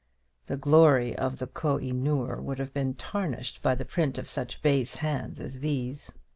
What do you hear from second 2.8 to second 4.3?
tarnished by the print